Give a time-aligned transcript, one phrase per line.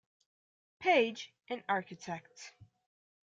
[0.79, 2.53] Page, an architect.